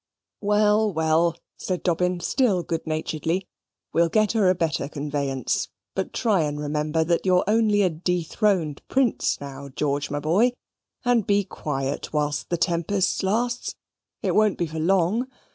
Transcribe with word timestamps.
"Well, 0.41 0.91
well," 0.91 1.37
said 1.57 1.83
Dobbin, 1.83 2.21
still 2.21 2.63
good 2.63 2.87
naturedly, 2.87 3.47
"we'll 3.93 4.09
get 4.09 4.31
her 4.31 4.49
a 4.49 4.55
better 4.55 4.89
conveyance. 4.89 5.67
But 5.93 6.11
try 6.11 6.41
and 6.41 6.59
remember 6.59 7.03
that 7.03 7.23
you 7.23 7.35
are 7.37 7.43
only 7.47 7.83
a 7.83 7.89
dethroned 7.91 8.81
prince 8.87 9.39
now, 9.39 9.69
George, 9.69 10.09
my 10.09 10.19
boy; 10.19 10.53
and 11.05 11.27
be 11.27 11.43
quiet 11.43 12.11
whilst 12.13 12.49
the 12.49 12.57
tempest 12.57 13.21
lasts. 13.21 13.75
It 14.23 14.33
won't 14.33 14.57
be 14.57 14.65
for 14.65 14.79
long. 14.79 15.27